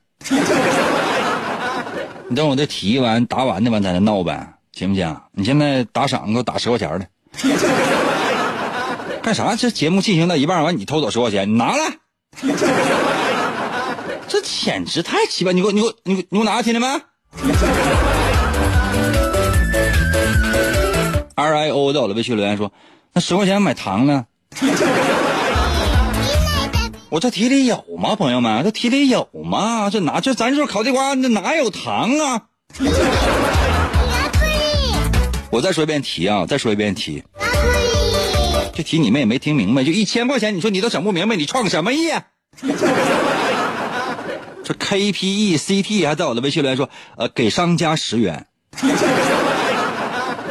[2.28, 5.16] 你等我这题完答完的完咱再闹呗，行不行？
[5.32, 7.08] 你现在打赏给我打十块钱的，
[9.22, 9.56] 干啥？
[9.56, 11.98] 这节目进行到一半完，你偷走十块钱，你拿来，
[14.28, 15.52] 这简直太奇葩！
[15.52, 16.88] 你给我，你给我，你你给我拿，听见没
[21.36, 22.72] ？R I O 在我的微信留言说，
[23.14, 24.26] 那十块钱买糖呢？
[27.16, 28.62] 我这题里有吗，朋友们？
[28.66, 29.90] 这题里有吗？
[29.90, 30.20] 这哪？
[30.20, 32.42] 这咱说烤地瓜，这哪有糖啊？
[35.50, 36.46] 我再说一遍题啊！
[36.46, 37.24] 再说一遍题。
[38.74, 42.22] 这题你们也没听明白，就一千块钱，你说你都整不明白，你创什么业？
[44.66, 48.48] 这 K P E C T 还在我的微信留言说，呃，给商家十元。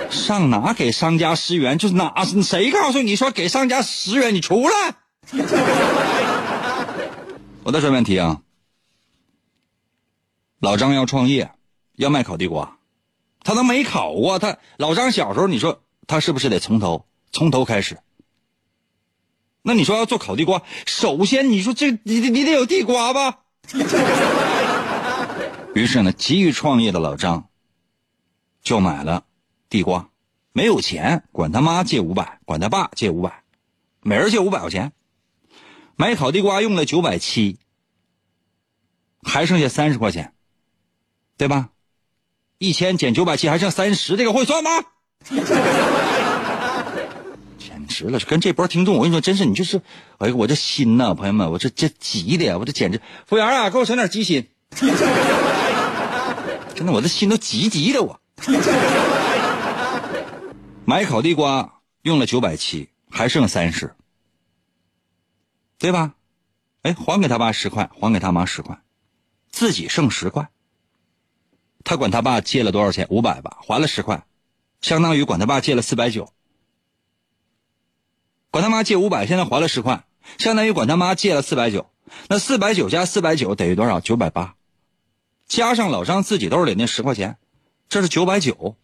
[0.09, 1.77] 上哪给商家十元？
[1.77, 2.25] 就是哪？
[2.43, 4.35] 谁告诉你说给商家十元？
[4.35, 4.95] 你出来！
[7.65, 8.43] 我再说问题啊，
[10.59, 11.51] 老张要创业，
[11.95, 12.77] 要卖烤地瓜，
[13.43, 14.39] 他都没烤过。
[14.39, 17.99] 他老张小时候，你说他是不是得从头从头开始？
[19.63, 23.39] 那你说要做烤地瓜，首先你说这你你得有地瓜吧？
[25.75, 27.49] 于是呢，急于创业的老张
[28.63, 29.25] 就买了
[29.71, 30.11] 地瓜，
[30.53, 33.43] 没有钱，管他妈借五百，管他爸借五百，
[34.03, 34.93] 每人借五百块钱。
[35.97, 37.59] 买烤地瓜用了九百七，
[39.23, 40.33] 还剩下三十块钱，
[41.37, 41.69] 对吧？
[42.59, 44.71] 一千减九百七还剩三十，这个会算吗？
[47.59, 48.19] 简直了！
[48.21, 49.81] 跟这波听众，我跟你说，真是你就是，
[50.19, 54.49] 哎呀，我这心呐，朋友们，我这这急的呀，我这简直，服务员啊，给我整点鸡心。
[56.75, 58.21] 真的，我这心都急急的，我。
[60.85, 63.95] 买烤地瓜用了九百七，还剩三十。
[65.79, 66.15] 对吧？
[66.83, 68.83] 哎，还给他爸十块，还给他妈十块，
[69.51, 70.49] 自己剩十块。
[71.83, 73.07] 他管他爸借了多少钱？
[73.11, 74.27] 五百吧，还了十块，
[74.81, 76.33] 相当于管他爸借了四百九。
[78.51, 80.05] 管他妈借五百，现在还了十块，
[80.39, 81.91] 相当于管他妈借了四百九。
[82.29, 84.01] 那四百九加四百九等于多少？
[84.01, 84.55] 九百八，
[85.47, 87.39] 加上老张自己兜里那十块钱，
[87.89, 88.77] 这是九百九。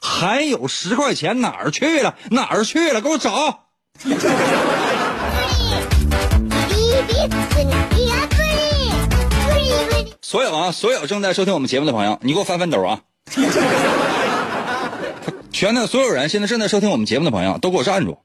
[0.00, 2.18] 还有十块钱哪儿去了？
[2.30, 3.00] 哪儿去了？
[3.00, 3.68] 给我找！
[10.22, 13.00] 所有啊，所有正在收听我们节目的朋友，你给我翻翻兜啊！
[15.52, 18.18] 全的所有人，现在正在收听我们节目的朋友，都给我站住！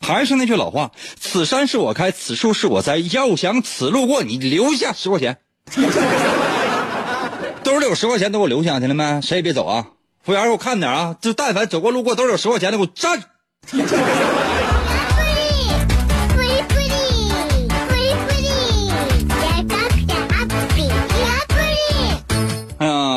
[0.00, 5.38] 还是那句老话，此山是我开，此树是我栽，要想此路过，你留下十块钱。
[7.64, 9.20] 兜里有十块钱，都给我留下，听见没？
[9.22, 9.86] 谁也别走啊！
[10.22, 11.16] 服务员，给我看点啊！
[11.20, 13.22] 就但凡走过路过，兜里有十块钱的，给我站！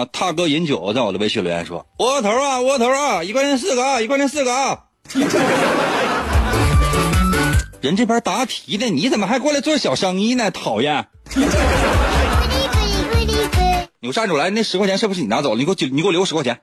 [0.06, 4.80] 大哥饮酒，在我的微信留言说：“窝头啊，窝头啊，一块钱四个啊，一块钱四个啊。
[7.82, 10.52] ”人这边答题呢，你怎么还过来做小生意呢？
[10.52, 11.08] 讨厌！
[14.00, 15.58] 你给我站住来，那十块钱是不是你拿走了？
[15.58, 16.62] 你给我你给我留十块钱。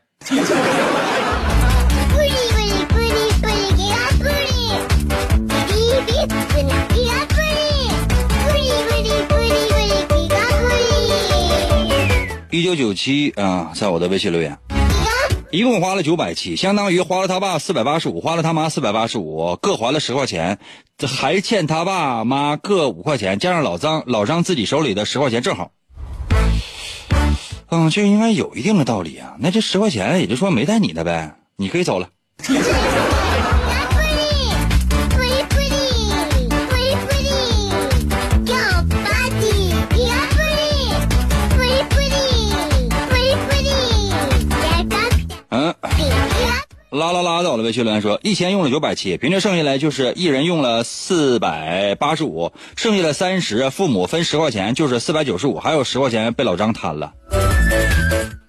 [12.51, 14.57] 一九九七啊，在我的微信留言，
[15.51, 20.59] 一共花了九百七，相当于花了他爸四百八十五，花了他妈四百八十五，各还了十块钱，
[20.97, 25.73] 这还欠他爸妈各五块钱，加上老张老张自己手里的十块钱，正好。
[27.69, 29.37] 嗯，这应该有一定的道理啊。
[29.39, 32.09] 那这十块钱也就说没带你的呗，你可以走了。
[46.91, 57.13] 啦啦啦，到了微信留言说，一千用了九百七，平均剩下来就是一人用了四百八十五，剩下的三十，父母分十块钱，就是四百九十五，还有十块钱被老张贪了。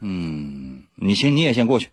[0.01, 1.89] 嗯，你先，你也先过去。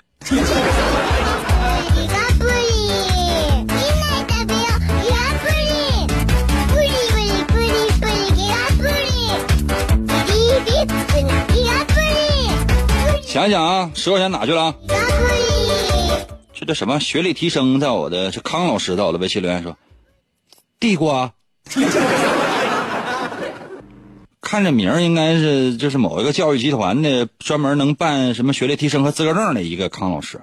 [13.24, 14.74] 想想啊，十块钱哪去了？
[16.66, 17.80] 这什么学历提升？
[17.80, 19.78] 在我的是康老师在我的微信留言说，
[20.78, 21.32] 地瓜，
[24.40, 30.40] 看这名儿应该是就是某一个教育集团的专门能办什么学历提升和资格证的一个康老师。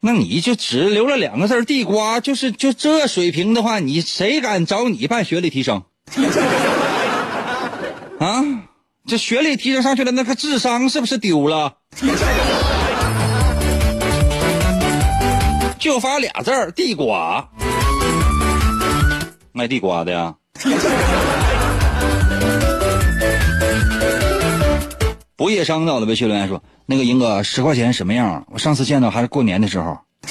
[0.00, 5.82] 那你就只留了两个字地瓜，就是就这水平的话，你谁敢找你办学历提升？
[8.20, 8.44] 啊？
[9.06, 11.78] 这学历提升上去了，那个智商是不是丢了？
[15.78, 17.46] 就发俩字儿：地瓜。
[19.52, 20.34] 卖地瓜的呀。
[25.36, 28.44] 不夜商到的微信留言说：“那个英哥，十块钱什么样？
[28.50, 29.96] 我上次见到还是过年的时候。”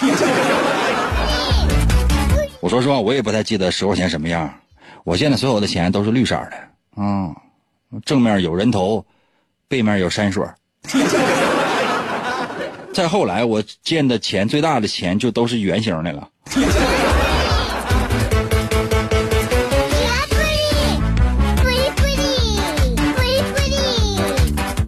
[2.59, 4.53] 我说实话，我也不太记得十块钱什么样。
[5.05, 6.51] 我现在所有的钱都是绿色的，
[7.01, 7.31] 啊。
[8.05, 9.05] 正面有人头，
[9.69, 10.45] 背面有山水。
[12.97, 16.27] 再后来，我见的钱最大的钱就都是圆形的了。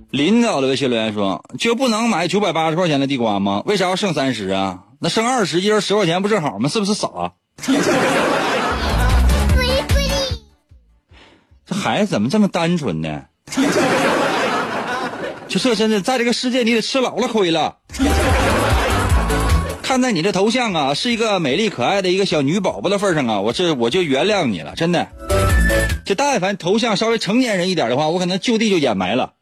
[0.09, 3.61] 领导的微信留言说：“就不能买九百八十块钱的地瓜吗？
[3.67, 4.79] 为啥要剩三十啊？
[4.99, 6.67] 那剩二十，一人十块钱不正好吗？
[6.67, 7.07] 是不是傻？”
[11.63, 13.21] 这孩子怎么这么单纯呢？
[15.49, 17.77] 就这真的，在这个世界你得吃老了亏了。
[19.81, 25.07] 看在你这头像啊，是一个美丽可爱的一个小女宝宝的份上啊，我这我就原谅你了，真的。
[26.05, 29.33] 就但凡头像稍微成年人一点的话，我可能就地就掩埋了。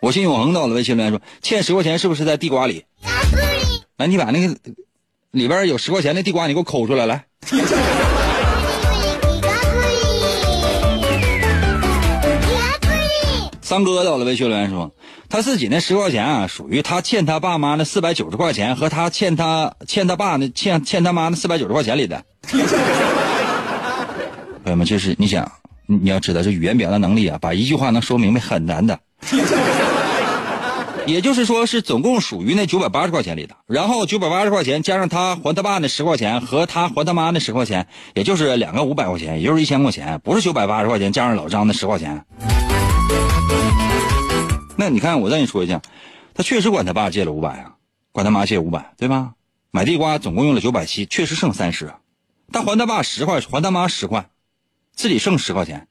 [0.00, 2.84] 我信永恒到了微信留言说，欠十块钱是不是在地瓜里？
[3.96, 4.56] 来，你把那个
[5.30, 7.24] 里边有十块钱的地瓜，你给我抠出来，来。
[13.72, 14.92] 三哥到了，微信留言说，
[15.30, 22.22] 他自己那十块钱啊，属于他欠他爸妈那四百九十块钱和他欠他欠他爸那欠欠他妈那四百九十块钱里的。
[24.62, 25.50] 朋友们，就是你想，
[25.86, 29.00] 你要知道，这语言表达能力啊，把一句话能说明白很难的。
[31.06, 42.22] 也就是说，是总共属于那九百八十块钱里的，然后九百八十块钱加上他还他爸那十块钱和他还他妈那十块钱，也就是两个五百块钱，也就是一千块钱，不是九百八十块钱加上老张那十块钱。
[44.76, 45.80] 那你看，我再跟你说一下，
[46.34, 47.76] 他确实管他爸借了五百啊，
[48.10, 49.34] 管他妈借五百，对吧？
[49.70, 52.00] 买地瓜总共用了九百七，确实剩三十啊。
[52.52, 54.28] 他还他爸十块，还他妈十块，
[54.94, 55.88] 自己剩十块钱，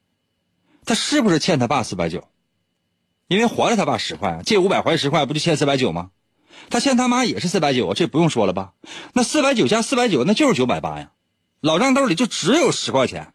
[0.85, 2.27] 他是不是欠他爸四百九？
[3.27, 6.11] 因为还了他爸十块，借五百还十块，不就欠四百九吗？
[6.69, 8.73] 他欠他妈也是四百九，这不用说了吧？
[9.13, 11.11] 那四百九加四百九，那就是九百八呀。
[11.61, 13.33] 老张兜里就只有十块钱，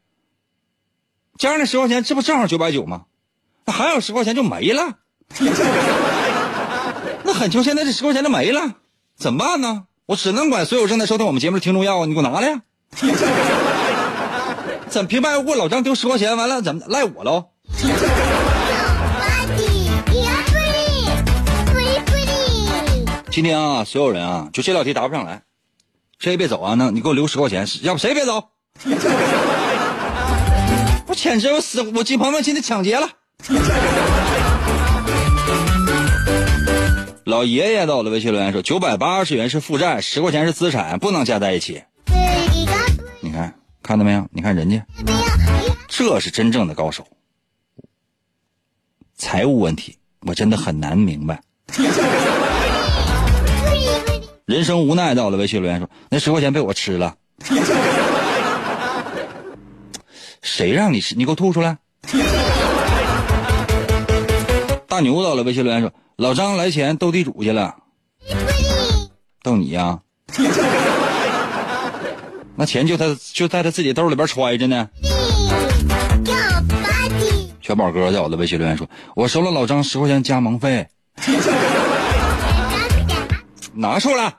[1.38, 3.06] 加上那十块钱，这不正好九百九吗？
[3.66, 4.94] 那还有十块钱就没了。
[7.24, 8.74] 那很穷，现在这十块钱就没了，
[9.18, 9.84] 怎么办呢？
[10.06, 12.62] 我只能管所有正在收听我们节目的听众要啊，你给我拿来呀！
[14.88, 17.46] 怎么平白无故老张丢十块钱，完了怎么赖我喽？
[23.32, 25.42] 今天啊，所有人啊，就这道题答不上来，
[26.20, 26.74] 谁也别走啊！
[26.78, 28.50] 那你给我留十块钱，要不谁也别走。
[31.08, 33.08] 我简直我死，我金朋友今天抢劫了。
[37.24, 41.82] 老爷爷到了微信留言说：“九百八十元是负债，十块钱是资产，不能加在一起。”
[43.20, 44.26] 你看，看到没有？
[44.30, 44.86] 你看人家，
[45.88, 47.06] 这是真正的高手。
[49.16, 51.40] 财务问题，我真的很难明白。
[54.44, 57.16] 人生无奈到了，微信留言说：“那十块钱被我吃了。
[60.42, 61.16] ”谁让你吃？
[61.16, 61.78] 你给我吐出来！
[64.96, 67.76] 大牛到了，微信留言说：“老张来钱斗地主去了。”
[69.44, 70.00] 斗你呀？
[72.54, 74.88] 那钱就他就在他自己兜里边揣着呢。
[77.60, 80.88] 全宝哥在我的微信留言说：“我收了老张十块钱加盟费，
[83.74, 84.32] 拿出来。”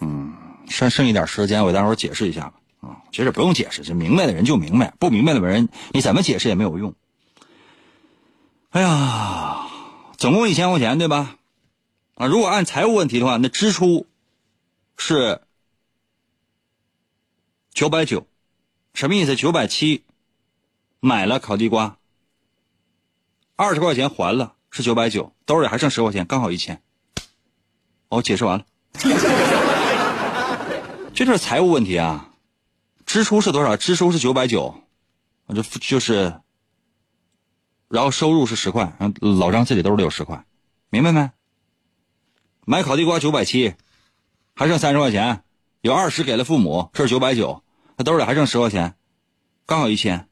[0.00, 0.32] 嗯，
[0.70, 2.54] 剩剩一点时间，我待会儿解释一下吧。
[2.86, 6.94] 啊，其实不用解释，这明白的人就明白，不明白的人你怎么解释也没有用。
[8.70, 9.66] 哎呀，
[10.16, 11.36] 总共一千块钱对吧？
[12.14, 14.06] 啊，如果按财务问题的话，那支出
[14.96, 15.40] 是
[17.72, 18.26] 九百九，
[18.94, 19.36] 什么意思？
[19.36, 20.04] 九百七
[21.00, 21.96] 买了烤地瓜，
[23.56, 26.80] 二十块钱还了是九百九，兜里还剩十块钱，刚好一千。
[28.08, 28.64] 哦，解释完了，
[31.12, 32.30] 这就是财务问题啊。
[33.16, 33.78] 支出是多少？
[33.78, 34.74] 支出是九百九，
[35.48, 36.38] 这就是，
[37.88, 40.44] 然后收入是十块，老张自己兜里有十块，
[40.90, 41.30] 明白没？
[42.66, 43.74] 买烤地瓜九百七，
[44.54, 45.44] 还剩三十块钱，
[45.80, 47.62] 有二十给了父母，这是九百九，
[47.96, 48.96] 他兜里还剩十块钱，
[49.64, 50.28] 刚好一千，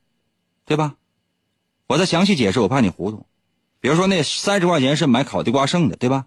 [0.67, 0.97] 对吧？
[1.87, 3.25] 我再详细解释，我怕你糊涂。
[3.81, 6.27] 比如说那三十块钱是买烤地瓜剩的，对吧？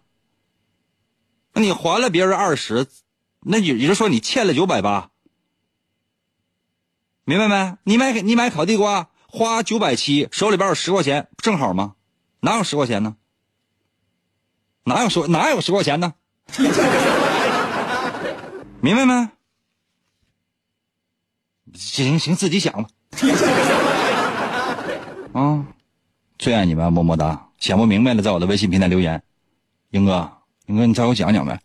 [1.53, 2.87] 那你还了别人二十，
[3.41, 5.11] 那也也就是说你欠了九百八。
[7.27, 7.75] 明白没？
[7.83, 11.95] 你买你买烤地瓜花九百七，手里边有十块钱，正好吗？
[12.39, 13.17] 哪有十块钱呢？
[14.85, 16.13] 哪有十哪有十块钱呢？
[18.79, 19.27] 明白没？
[21.73, 22.87] 行行，自己想吧。
[25.33, 25.65] 啊，
[26.39, 27.49] 最爱你们，么么哒！
[27.59, 29.21] 想不明白的，在我的微信平台留言。
[29.89, 30.31] 英哥，
[30.67, 31.59] 英哥，你再给我讲讲呗。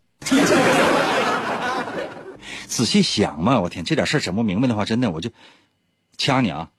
[2.72, 5.30] 仔细想嘛，我天，这点事整不明白的话，真的我就
[6.16, 6.72] 掐你啊！